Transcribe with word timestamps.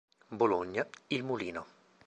Bologna: 0.39 0.83
Il 1.09 1.21
Mulino. 1.23 1.65